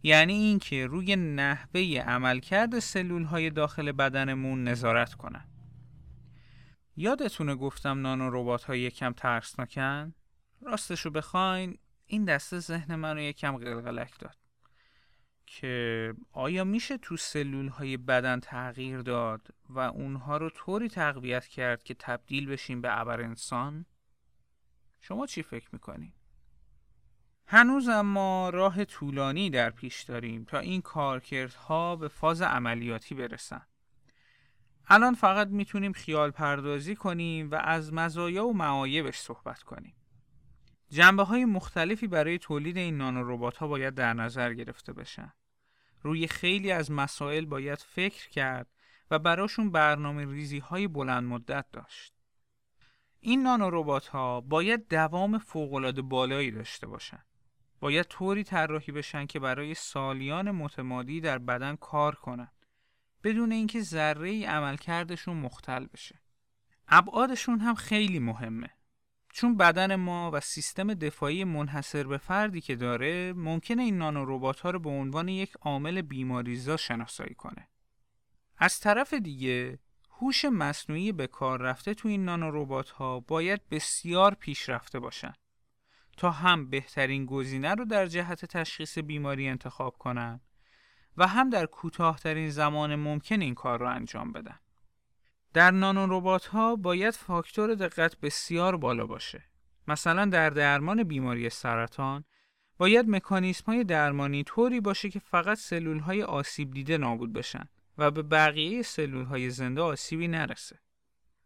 یعنی 0.03 0.33
اینکه 0.33 0.87
روی 0.87 1.15
نحوه 1.15 1.81
عملکرد 2.07 2.79
سلول 2.79 3.23
های 3.23 3.49
داخل 3.49 3.91
بدنمون 3.91 4.63
نظارت 4.63 5.13
کنن. 5.13 5.45
یادتونه 6.95 7.55
گفتم 7.55 8.01
نانو 8.01 8.29
ربات 8.29 8.63
ها 8.63 8.75
یکم 8.75 9.13
ترسناکن؟ 9.13 10.13
راستشو 10.61 11.09
بخواین 11.09 11.77
این 12.05 12.25
دسته 12.25 12.59
ذهن 12.59 12.95
من 12.95 13.15
رو 13.15 13.21
یکم 13.21 13.57
قلقلک 13.57 14.19
داد. 14.19 14.40
که 15.59 16.13
آیا 16.31 16.63
میشه 16.63 16.97
تو 16.97 17.17
سلول 17.17 17.67
های 17.67 17.97
بدن 17.97 18.39
تغییر 18.39 19.01
داد 19.01 19.47
و 19.69 19.79
اونها 19.79 20.37
رو 20.37 20.49
طوری 20.49 20.89
تقویت 20.89 21.47
کرد 21.47 21.83
که 21.83 21.93
تبدیل 21.93 22.49
بشیم 22.49 22.81
به 22.81 22.99
ابر 22.99 23.21
انسان؟ 23.21 23.85
شما 25.01 25.25
چی 25.27 25.43
فکر 25.43 25.69
می‌کنید؟ 25.73 26.13
هنوز 27.45 27.89
اما 27.89 28.49
راه 28.49 28.85
طولانی 28.85 29.49
در 29.49 29.69
پیش 29.69 30.01
داریم 30.01 30.43
تا 30.43 30.59
این 30.59 30.81
کارکردها 30.81 31.95
به 31.95 32.07
فاز 32.07 32.41
عملیاتی 32.41 33.15
برسن. 33.15 33.65
الان 34.87 35.13
فقط 35.13 35.47
می‌تونیم 35.47 35.93
خیال 35.93 36.31
پردازی 36.31 36.95
کنیم 36.95 37.51
و 37.51 37.55
از 37.55 37.93
مزایا 37.93 38.45
و 38.45 38.53
معایبش 38.53 39.17
صحبت 39.17 39.63
کنیم. 39.63 39.95
جنبه 40.89 41.23
های 41.23 41.45
مختلفی 41.45 42.07
برای 42.07 42.37
تولید 42.37 42.77
این 42.77 42.97
نانو 42.97 43.51
ها 43.51 43.67
باید 43.67 43.93
در 43.93 44.13
نظر 44.13 44.53
گرفته 44.53 44.93
بشن. 44.93 45.33
روی 46.01 46.27
خیلی 46.27 46.71
از 46.71 46.91
مسائل 46.91 47.45
باید 47.45 47.79
فکر 47.79 48.29
کرد 48.29 48.67
و 49.11 49.19
براشون 49.19 49.71
برنامه 49.71 50.25
ریزی 50.25 50.59
های 50.59 50.87
بلند 50.87 51.23
مدت 51.23 51.65
داشت. 51.71 52.13
این 53.19 53.43
نانو 53.43 53.69
ربات 53.69 54.07
ها 54.07 54.41
باید 54.41 54.87
دوام 54.87 55.37
فوقالعاده 55.37 56.01
بالایی 56.01 56.51
داشته 56.51 56.87
باشند. 56.87 57.25
باید 57.79 58.05
طوری 58.05 58.43
طراحی 58.43 58.91
بشن 58.91 59.25
که 59.25 59.39
برای 59.39 59.73
سالیان 59.73 60.51
متمادی 60.51 61.21
در 61.21 61.37
بدن 61.37 61.75
کار 61.75 62.15
کنند 62.15 62.65
بدون 63.23 63.51
اینکه 63.51 63.81
ذره 63.81 64.29
ای 64.29 64.45
عملکردشون 64.45 65.37
مختل 65.37 65.85
بشه. 65.85 66.19
ابعادشون 66.87 67.59
هم 67.59 67.75
خیلی 67.75 68.19
مهمه. 68.19 68.69
چون 69.33 69.57
بدن 69.57 69.95
ما 69.95 70.31
و 70.33 70.39
سیستم 70.39 70.93
دفاعی 70.93 71.43
منحصر 71.43 72.03
به 72.03 72.17
فردی 72.17 72.61
که 72.61 72.75
داره 72.75 73.33
ممکنه 73.33 73.83
این 73.83 73.97
نانو 73.97 74.25
ربات 74.27 74.59
ها 74.59 74.69
رو 74.69 74.79
به 74.79 74.89
عنوان 74.89 75.27
یک 75.27 75.53
عامل 75.61 76.01
بیماریزا 76.01 76.77
شناسایی 76.77 77.35
کنه. 77.35 77.67
از 78.57 78.79
طرف 78.79 79.13
دیگه 79.13 79.79
هوش 80.11 80.45
مصنوعی 80.45 81.11
به 81.11 81.27
کار 81.27 81.61
رفته 81.61 81.93
تو 81.93 82.07
این 82.07 82.25
نانو 82.25 82.51
ربات 82.51 82.89
ها 82.89 83.19
باید 83.19 83.69
بسیار 83.69 84.33
پیشرفته 84.33 84.99
باشن 84.99 85.33
تا 86.17 86.31
هم 86.31 86.69
بهترین 86.69 87.25
گزینه 87.25 87.73
رو 87.75 87.85
در 87.85 88.05
جهت 88.05 88.45
تشخیص 88.45 88.97
بیماری 88.97 89.47
انتخاب 89.47 89.97
کنن 89.97 90.41
و 91.17 91.27
هم 91.27 91.49
در 91.49 91.65
کوتاهترین 91.65 92.49
زمان 92.49 92.95
ممکن 92.95 93.41
این 93.41 93.55
کار 93.55 93.79
رو 93.79 93.89
انجام 93.89 94.31
بدن. 94.31 94.59
در 95.53 95.71
نانو 95.71 96.17
ربات 96.17 96.45
ها 96.45 96.75
باید 96.75 97.13
فاکتور 97.13 97.75
دقت 97.75 98.19
بسیار 98.19 98.77
بالا 98.77 99.05
باشه. 99.05 99.43
مثلا 99.87 100.25
در 100.25 100.49
درمان 100.49 101.03
بیماری 101.03 101.49
سرطان 101.49 102.23
باید 102.77 103.09
مکانیسم 103.09 103.63
های 103.65 103.83
درمانی 103.83 104.43
طوری 104.43 104.79
باشه 104.79 105.09
که 105.09 105.19
فقط 105.19 105.57
سلول 105.57 105.99
های 105.99 106.23
آسیب 106.23 106.71
دیده 106.71 106.97
نابود 106.97 107.33
بشن 107.33 107.69
و 107.97 108.11
به 108.11 108.21
بقیه 108.21 108.81
سلول 108.81 109.25
های 109.25 109.49
زنده 109.49 109.81
آسیبی 109.81 110.27
نرسه. 110.27 110.79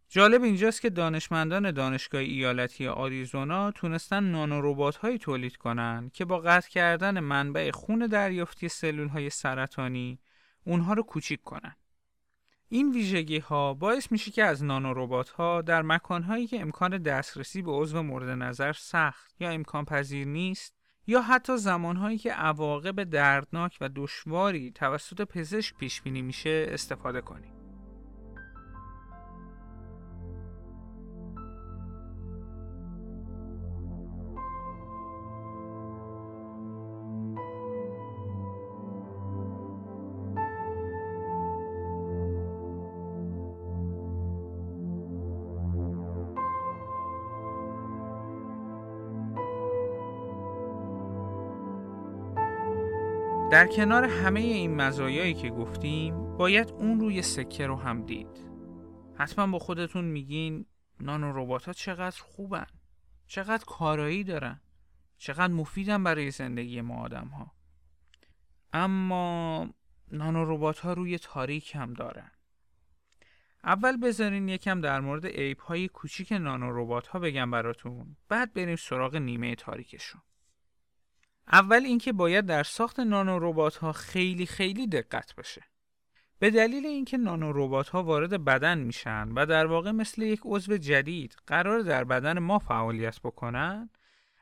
جالب 0.10 0.44
اینجاست 0.44 0.82
که 0.82 0.90
دانشمندان 0.90 1.72
دانشگاه 1.72 2.22
ایالتی 2.22 2.88
آریزونا 2.88 3.72
تونستن 3.72 4.24
نانو 4.24 4.92
هایی 4.92 5.18
تولید 5.18 5.58
کنن 5.58 6.12
که 6.14 6.26
با 6.26 6.40
قطع 6.40 6.70
کردن 6.70 7.20
منبع 7.20 7.72
خون 7.72 8.08
دریافتی 8.08 8.70
سلول 8.70 9.08
های 9.08 9.30
سرطانی 9.30 10.20
اونها 10.64 10.94
رو 10.94 11.04
کوچیک 11.04 11.42
کنن. 11.42 11.76
این 12.70 12.92
ویژگی 12.92 13.40
ها 13.40 13.74
باعث 13.74 14.12
میشه 14.12 14.32
که 14.32 14.44
از 14.44 14.64
نانو 14.64 14.94
ربات 14.94 15.30
ها 15.30 15.62
در 15.62 15.82
مکان 15.82 16.24
هایی 16.24 16.48
که 16.48 16.62
امکان 16.62 16.98
دسترسی 16.98 17.62
به 17.62 17.72
عضو 17.72 18.04
مورد 18.04 18.30
نظر 18.30 18.74
سخت 18.74 19.36
یا 19.40 19.50
امکان 19.50 19.86
پذیر 19.86 20.28
نیست 20.28 20.76
یا 21.08 21.22
حتی 21.22 21.58
زمان 21.58 21.96
هایی 21.96 22.18
که 22.18 22.32
عواقب 22.32 23.04
دردناک 23.04 23.78
و 23.82 23.90
دشواری 23.96 24.72
توسط 24.72 25.22
پزشک 25.22 25.78
پیش 25.78 26.02
بینی 26.02 26.22
میشه 26.22 26.66
استفاده 26.70 27.22
کنیم. 27.22 27.55
در 53.66 53.72
کنار 53.72 54.04
همه 54.04 54.40
این 54.40 54.76
مزایایی 54.76 55.34
که 55.34 55.50
گفتیم 55.50 56.38
باید 56.38 56.70
اون 56.70 57.00
روی 57.00 57.22
سکه 57.22 57.68
رو 57.68 57.76
هم 57.76 58.06
دید. 58.06 58.28
حتما 59.18 59.48
با 59.48 59.60
خودتون 59.60 60.06
میگین 60.06 60.66
نانو 61.00 61.32
ربات 61.36 61.66
ها 61.66 61.74
چقدر 61.74 62.22
خوبن. 62.22 62.66
چقدر 63.28 63.64
کارایی 63.66 64.24
دارن. 64.24 64.62
چقدر 65.18 65.54
مفیدن 65.54 66.04
برای 66.04 66.32
زندگی 66.32 66.82
ما 66.82 67.04
آدم 67.04 67.28
ها 67.28 67.52
اما 68.74 69.70
نانو 70.12 70.56
ربات 70.56 70.80
ها 70.80 70.94
روی 70.94 71.18
تاریک 71.18 71.76
هم 71.76 71.94
دارن. 71.94 72.32
اول 73.64 73.98
بذارین 73.98 74.50
یکم 74.50 74.82
در 74.82 75.00
مورد 75.00 75.26
عیب 75.26 75.60
های 75.60 75.88
کوچیک 75.88 76.32
نانو 76.32 76.82
ربات 76.82 77.08
ها 77.08 77.20
بگم 77.20 77.52
براتون 77.52 78.16
بعد 78.30 78.54
بریم 78.54 78.76
سراغ 78.76 79.16
نیمه 79.16 79.56
تاریکشون. 79.56 80.22
اول 81.52 81.84
اینکه 81.86 82.14
باید 82.14 82.46
در 82.46 82.64
ساخت 82.64 83.00
نانو 83.00 83.40
ربات 83.40 83.76
ها 83.76 83.92
خیلی 83.92 84.46
خیلی 84.46 84.88
دقت 84.88 85.36
بشه. 85.36 85.64
به 86.40 86.50
دلیل 86.52 86.86
اینکه 86.86 87.18
نانو 87.18 87.52
ربات 87.56 87.90
ها 87.90 88.04
وارد 88.04 88.44
بدن 88.44 88.78
میشن 88.78 89.32
و 89.32 89.46
در 89.46 89.66
واقع 89.66 89.92
مثل 89.92 90.22
یک 90.22 90.42
عضو 90.46 90.78
جدید 90.78 91.36
قرار 91.48 91.80
در 91.80 92.04
بدن 92.04 92.40
ما 92.40 92.60
فعالیت 92.60 93.20
بکنن 93.20 93.90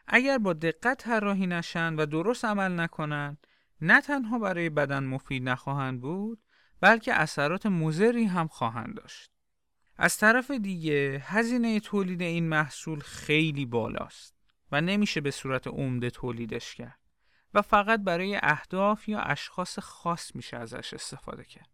اگر 0.07 0.37
با 0.37 0.53
دقت 0.53 0.97
طراحی 0.97 1.47
نشن 1.47 1.95
و 1.95 2.05
درست 2.05 2.45
عمل 2.45 2.79
نکنن 2.79 3.37
نه 3.81 4.01
تنها 4.01 4.39
برای 4.39 4.69
بدن 4.69 5.03
مفید 5.03 5.49
نخواهند 5.49 6.01
بود 6.01 6.39
بلکه 6.81 7.13
اثرات 7.13 7.65
مضری 7.65 8.25
هم 8.25 8.47
خواهند 8.47 8.95
داشت. 8.95 9.31
از 9.97 10.17
طرف 10.17 10.51
دیگه 10.51 11.23
هزینه 11.25 11.79
تولید 11.79 12.21
این 12.21 12.49
محصول 12.49 12.99
خیلی 12.99 13.65
بالاست. 13.65 14.42
و 14.73 14.81
نمیشه 14.81 15.21
به 15.21 15.31
صورت 15.31 15.67
عمده 15.67 16.09
تولیدش 16.09 16.75
کرد 16.75 16.99
و 17.53 17.61
فقط 17.61 17.99
برای 18.03 18.39
اهداف 18.43 19.09
یا 19.09 19.19
اشخاص 19.19 19.79
خاص 19.79 20.35
میشه 20.35 20.57
ازش 20.57 20.93
استفاده 20.93 21.43
کرد. 21.43 21.69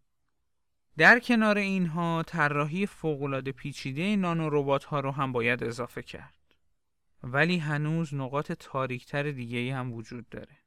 در 0.96 1.18
کنار 1.18 1.58
اینها 1.58 2.22
طراحی 2.22 2.86
فوق‌العاده 2.86 3.52
پیچیده 3.52 4.16
نانو 4.16 4.48
ربات 4.50 4.84
ها 4.84 5.00
رو 5.00 5.10
هم 5.10 5.32
باید 5.32 5.64
اضافه 5.64 6.02
کرد. 6.02 6.34
ولی 7.22 7.58
هنوز 7.58 8.14
نقاط 8.14 8.52
تاریکتر 8.52 9.30
دیگه 9.30 9.74
هم 9.74 9.92
وجود 9.92 10.28
داره. 10.28 10.58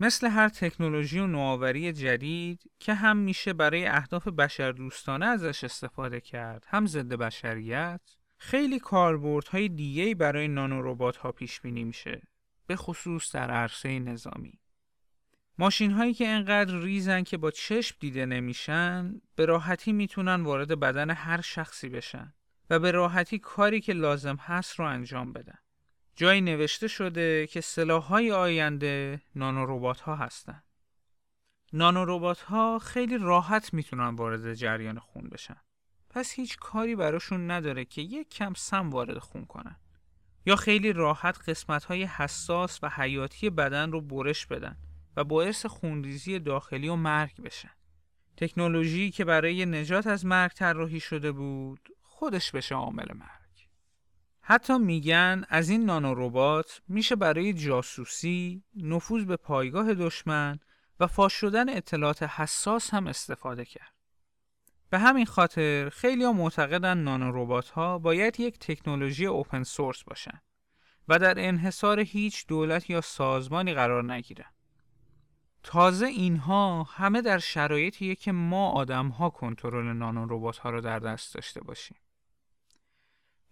مثل 0.00 0.26
هر 0.26 0.48
تکنولوژی 0.48 1.18
و 1.18 1.26
نوآوری 1.26 1.92
جدید 1.92 2.70
که 2.78 2.94
هم 2.94 3.16
میشه 3.16 3.52
برای 3.52 3.86
اهداف 3.86 4.28
بشردوستانه 4.28 5.26
ازش 5.26 5.64
استفاده 5.64 6.20
کرد 6.20 6.64
هم 6.68 6.86
ضد 6.86 7.14
بشریت 7.14 8.17
خیلی 8.38 8.78
کاربردهای 8.78 9.68
دیگه 9.68 10.14
برای 10.14 10.48
نانو 10.48 10.82
ربات 10.82 11.16
ها 11.16 11.32
پیش 11.32 11.60
بینی 11.60 11.84
میشه 11.84 12.22
به 12.66 12.76
خصوص 12.76 13.34
در 13.34 13.50
عرصه 13.50 13.98
نظامی. 13.98 14.60
ماشین 15.58 15.90
هایی 15.90 16.14
که 16.14 16.28
انقدر 16.28 16.78
ریزن 16.78 17.22
که 17.22 17.36
با 17.36 17.50
چشم 17.50 17.96
دیده 18.00 18.26
نمیشن 18.26 19.20
به 19.36 19.44
راحتی 19.46 19.92
می‌تونن 19.92 20.42
وارد 20.42 20.80
بدن 20.80 21.10
هر 21.10 21.40
شخصی 21.40 21.88
بشن 21.88 22.34
و 22.70 22.78
به 22.78 22.90
راحتی 22.90 23.38
کاری 23.38 23.80
که 23.80 23.92
لازم 23.92 24.36
هست 24.36 24.78
رو 24.78 24.84
انجام 24.84 25.32
بدن. 25.32 25.58
جایی 26.16 26.40
نوشته 26.40 26.88
شده 26.88 27.46
که 27.46 27.60
سلاح 27.60 28.02
های 28.02 28.32
آینده 28.32 29.22
نانو 29.34 29.66
ربات 29.66 30.00
ها 30.00 30.16
هستن. 30.16 30.62
نانو 31.72 32.04
ربات 32.04 32.40
ها 32.40 32.78
خیلی 32.78 33.18
راحت 33.18 33.74
می‌تونن 33.74 34.14
وارد 34.14 34.54
جریان 34.54 34.98
خون 34.98 35.28
بشن. 35.28 35.60
پس 36.10 36.32
هیچ 36.32 36.56
کاری 36.56 36.96
براشون 36.96 37.50
نداره 37.50 37.84
که 37.84 38.02
یک 38.02 38.28
کم 38.28 38.52
سم 38.54 38.90
وارد 38.90 39.18
خون 39.18 39.44
کنن. 39.44 39.76
یا 40.46 40.56
خیلی 40.56 40.92
راحت 40.92 41.48
قسمت 41.48 41.84
های 41.84 42.04
حساس 42.04 42.78
و 42.82 42.88
حیاتی 42.88 43.50
بدن 43.50 43.92
رو 43.92 44.00
برش 44.00 44.46
بدن 44.46 44.76
و 45.16 45.24
باعث 45.24 45.66
خونریزی 45.66 46.38
داخلی 46.38 46.88
و 46.88 46.96
مرگ 46.96 47.40
بشن. 47.40 47.70
تکنولوژی 48.36 49.10
که 49.10 49.24
برای 49.24 49.66
نجات 49.66 50.06
از 50.06 50.26
مرگ 50.26 50.50
طراحی 50.50 51.00
شده 51.00 51.32
بود 51.32 51.88
خودش 52.02 52.52
بشه 52.52 52.74
عامل 52.74 53.06
مرگ. 53.14 53.38
حتی 54.40 54.78
میگن 54.78 55.44
از 55.48 55.68
این 55.68 55.84
نانو 55.84 56.14
ربات 56.14 56.82
میشه 56.88 57.16
برای 57.16 57.52
جاسوسی، 57.52 58.62
نفوذ 58.76 59.24
به 59.24 59.36
پایگاه 59.36 59.94
دشمن 59.94 60.58
و 61.00 61.06
فاش 61.06 61.32
شدن 61.32 61.68
اطلاعات 61.68 62.22
حساس 62.22 62.94
هم 62.94 63.06
استفاده 63.06 63.64
کرد. 63.64 63.97
به 64.90 64.98
همین 64.98 65.26
خاطر 65.26 65.88
خیلی 65.88 66.24
ها 66.24 66.32
معتقدن 66.32 66.98
نانو 66.98 67.60
ها 67.74 67.98
باید 67.98 68.40
یک 68.40 68.58
تکنولوژی 68.58 69.26
اوپن 69.26 69.62
سورس 69.62 70.02
باشن 70.02 70.40
و 71.08 71.18
در 71.18 71.34
انحصار 71.48 72.00
هیچ 72.00 72.46
دولت 72.46 72.90
یا 72.90 73.00
سازمانی 73.00 73.74
قرار 73.74 74.12
نگیرن. 74.12 74.52
تازه 75.62 76.06
اینها 76.06 76.82
همه 76.82 77.22
در 77.22 77.38
شرایطیه 77.38 78.14
که 78.14 78.32
ما 78.32 78.70
آدم 78.70 79.08
ها 79.08 79.30
کنترل 79.30 79.92
نانو 79.92 80.26
ربات 80.30 80.58
ها 80.58 80.70
رو 80.70 80.80
در 80.80 80.98
دست 80.98 81.34
داشته 81.34 81.60
باشیم. 81.60 81.96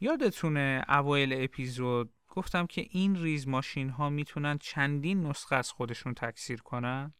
یادتونه 0.00 0.84
اوایل 0.88 1.44
اپیزود 1.44 2.12
گفتم 2.28 2.66
که 2.66 2.86
این 2.90 3.16
ریز 3.16 3.48
ماشین 3.48 3.90
ها 3.90 4.10
می‌تونن 4.10 4.58
چندین 4.58 5.26
نسخه 5.26 5.56
از 5.56 5.70
خودشون 5.70 6.14
تکثیر 6.14 6.62
کنن؟ 6.62 7.14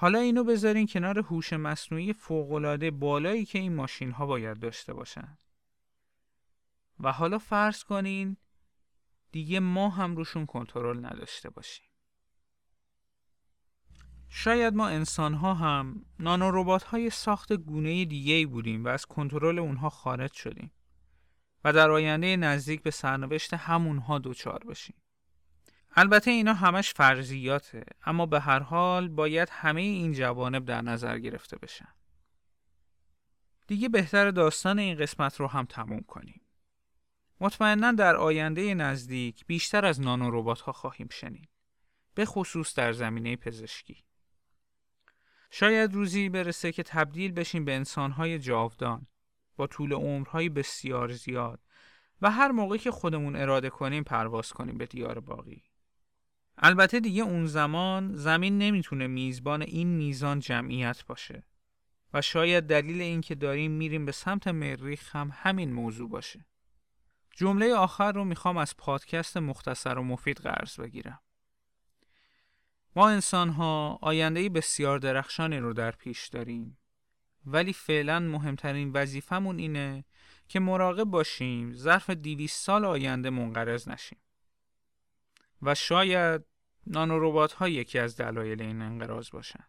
حالا 0.00 0.18
اینو 0.18 0.44
بذارین 0.44 0.86
کنار 0.86 1.18
هوش 1.18 1.52
مصنوعی 1.52 2.12
فوقالعاده 2.12 2.90
بالایی 2.90 3.44
که 3.44 3.58
این 3.58 3.74
ماشین 3.74 4.10
ها 4.10 4.26
باید 4.26 4.58
داشته 4.58 4.94
باشن. 4.94 5.38
و 7.00 7.12
حالا 7.12 7.38
فرض 7.38 7.84
کنین 7.84 8.36
دیگه 9.32 9.60
ما 9.60 9.88
هم 9.88 10.16
روشون 10.16 10.46
کنترل 10.46 11.06
نداشته 11.06 11.50
باشیم. 11.50 11.86
شاید 14.28 14.74
ما 14.74 14.88
انسان 14.88 15.34
ها 15.34 15.54
هم 15.54 16.04
نانو 16.18 16.50
ربات 16.50 16.82
های 16.82 17.10
ساخت 17.10 17.52
گونه 17.52 18.04
دیگه 18.04 18.34
ای 18.34 18.46
بودیم 18.46 18.84
و 18.84 18.88
از 18.88 19.06
کنترل 19.06 19.58
اونها 19.58 19.90
خارج 19.90 20.32
شدیم 20.32 20.72
و 21.64 21.72
در 21.72 21.90
آینده 21.90 22.36
نزدیک 22.36 22.82
به 22.82 22.90
سرنوشت 22.90 23.54
همونها 23.54 24.18
دوچار 24.18 24.64
بشیم. 24.64 24.99
البته 25.96 26.30
اینا 26.30 26.54
همش 26.54 26.92
فرضیاته 26.92 27.84
اما 28.06 28.26
به 28.26 28.40
هر 28.40 28.58
حال 28.58 29.08
باید 29.08 29.48
همه 29.52 29.80
این 29.80 30.12
جوانب 30.12 30.64
در 30.64 30.82
نظر 30.82 31.18
گرفته 31.18 31.58
بشن. 31.58 31.88
دیگه 33.66 33.88
بهتر 33.88 34.30
داستان 34.30 34.78
این 34.78 34.98
قسمت 34.98 35.40
رو 35.40 35.46
هم 35.46 35.64
تموم 35.64 36.00
کنیم. 36.00 36.40
مطمئنا 37.40 37.92
در 37.92 38.16
آینده 38.16 38.74
نزدیک 38.74 39.46
بیشتر 39.46 39.84
از 39.84 40.00
نانو 40.00 40.30
ربات 40.30 40.60
ها 40.60 40.72
خواهیم 40.72 41.08
شنید. 41.10 41.48
به 42.14 42.24
خصوص 42.24 42.74
در 42.74 42.92
زمینه 42.92 43.36
پزشکی. 43.36 44.04
شاید 45.50 45.94
روزی 45.94 46.28
برسه 46.28 46.72
که 46.72 46.82
تبدیل 46.82 47.32
بشیم 47.32 47.64
به 47.64 47.74
انسانهای 47.74 48.38
جاودان 48.38 49.06
با 49.56 49.66
طول 49.66 49.92
عمرهای 49.92 50.48
بسیار 50.48 51.12
زیاد 51.12 51.60
و 52.22 52.30
هر 52.30 52.50
موقعی 52.50 52.78
که 52.78 52.90
خودمون 52.90 53.36
اراده 53.36 53.70
کنیم 53.70 54.02
پرواز 54.02 54.52
کنیم 54.52 54.78
به 54.78 54.86
دیار 54.86 55.20
باقی. 55.20 55.69
البته 56.62 57.00
دیگه 57.00 57.22
اون 57.22 57.46
زمان 57.46 58.16
زمین 58.16 58.58
نمی‌تونه 58.58 59.06
میزبان 59.06 59.62
این 59.62 59.88
میزان 59.88 60.40
جمعیت 60.40 61.04
باشه 61.06 61.42
و 62.14 62.22
شاید 62.22 62.64
دلیل 62.64 63.00
این 63.00 63.20
که 63.20 63.34
داریم 63.34 63.70
میریم 63.70 64.06
به 64.06 64.12
سمت 64.12 64.48
مریخ 64.48 65.16
هم 65.16 65.30
همین 65.34 65.72
موضوع 65.72 66.08
باشه. 66.08 66.46
جمله 67.36 67.74
آخر 67.74 68.12
رو 68.12 68.24
می‌خوام 68.24 68.56
از 68.56 68.76
پادکست 68.76 69.36
مختصر 69.36 69.98
و 69.98 70.02
مفید 70.02 70.36
قرض 70.36 70.80
بگیرم. 70.80 71.20
ما 72.96 73.08
انسان 73.08 73.48
ها 73.48 73.98
آینده 74.02 74.48
بسیار 74.48 74.98
درخشانی 74.98 75.58
رو 75.58 75.72
در 75.72 75.90
پیش 75.90 76.28
داریم 76.28 76.78
ولی 77.46 77.72
فعلا 77.72 78.20
مهمترین 78.20 78.92
وظیفمون 78.92 79.58
اینه 79.58 80.04
که 80.48 80.60
مراقب 80.60 81.04
باشیم 81.04 81.74
ظرف 81.74 82.10
دیویس 82.10 82.54
سال 82.54 82.84
آینده 82.84 83.30
منقرض 83.30 83.88
نشیم 83.88 84.18
و 85.62 85.74
شاید 85.74 86.49
نانوروبات 86.86 87.52
ها 87.52 87.68
یکی 87.68 87.98
از 87.98 88.16
دلایل 88.16 88.62
این 88.62 88.82
انقراض 88.82 89.30
باشن 89.30 89.64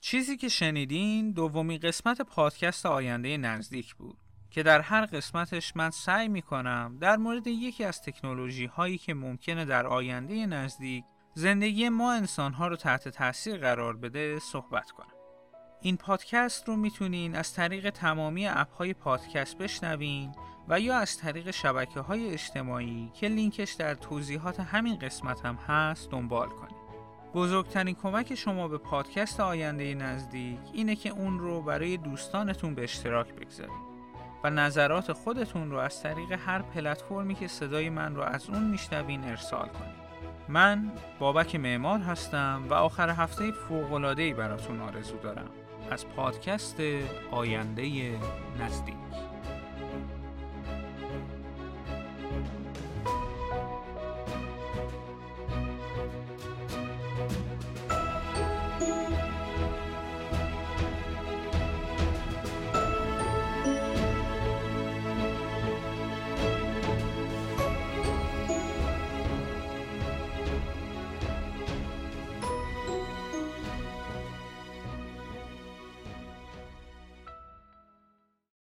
چیزی 0.00 0.36
که 0.36 0.48
شنیدین 0.48 1.32
دومی 1.32 1.78
قسمت 1.78 2.22
پادکست 2.22 2.86
آینده 2.86 3.36
نزدیک 3.36 3.94
بود 3.94 4.18
که 4.50 4.62
در 4.62 4.80
هر 4.80 5.06
قسمتش 5.06 5.76
من 5.76 5.90
سعی 5.90 6.28
می 6.28 6.42
کنم 6.42 6.98
در 7.00 7.16
مورد 7.16 7.46
یکی 7.46 7.84
از 7.84 8.02
تکنولوژی 8.02 8.66
هایی 8.66 8.98
که 8.98 9.14
ممکنه 9.14 9.64
در 9.64 9.86
آینده 9.86 10.46
نزدیک 10.46 11.04
زندگی 11.34 11.88
ما 11.88 12.12
انسان 12.12 12.52
ها 12.52 12.68
رو 12.68 12.76
تحت 12.76 13.08
تاثیر 13.08 13.56
قرار 13.56 13.96
بده 13.96 14.38
صحبت 14.38 14.90
کنم. 14.90 15.21
این 15.84 15.96
پادکست 15.96 16.68
رو 16.68 16.76
می‌تونین 16.76 17.34
از 17.36 17.54
طریق 17.54 17.90
تمامی 17.90 18.46
اپ 18.46 18.74
های 18.74 18.94
پادکست 18.94 19.58
بشنوین 19.58 20.32
و 20.68 20.80
یا 20.80 20.96
از 20.96 21.18
طریق 21.18 21.50
شبکه 21.50 22.00
های 22.00 22.30
اجتماعی 22.30 23.10
که 23.14 23.28
لینکش 23.28 23.72
در 23.72 23.94
توضیحات 23.94 24.60
همین 24.60 24.98
قسمت 24.98 25.44
هم 25.44 25.54
هست 25.54 26.10
دنبال 26.10 26.48
کنید. 26.48 26.82
بزرگترین 27.34 27.94
کمک 27.94 28.34
شما 28.34 28.68
به 28.68 28.78
پادکست 28.78 29.40
آینده 29.40 29.94
نزدیک 29.94 30.58
اینه 30.72 30.96
که 30.96 31.10
اون 31.10 31.38
رو 31.38 31.62
برای 31.62 31.96
دوستانتون 31.96 32.74
به 32.74 32.82
اشتراک 32.82 33.34
بگذارید 33.34 33.92
و 34.44 34.50
نظرات 34.50 35.12
خودتون 35.12 35.70
رو 35.70 35.78
از 35.78 36.02
طریق 36.02 36.32
هر 36.32 36.62
پلتفرمی 36.62 37.34
که 37.34 37.48
صدای 37.48 37.90
من 37.90 38.14
رو 38.14 38.22
از 38.22 38.50
اون 38.50 38.64
میشنوین 38.64 39.24
ارسال 39.24 39.68
کنید. 39.68 40.02
من 40.48 40.92
بابک 41.18 41.56
معمار 41.56 41.98
هستم 41.98 42.64
و 42.70 42.74
آخر 42.74 43.10
هفته 43.10 43.52
فوق‌العاده‌ای 43.52 44.34
براتون 44.34 44.80
آرزو 44.80 45.16
دارم 45.16 45.50
از 45.90 46.08
پادکست 46.08 46.76
آینده 47.30 48.10
نزدیک. 48.60 48.94